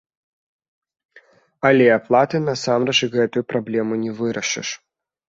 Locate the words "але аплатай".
1.67-2.41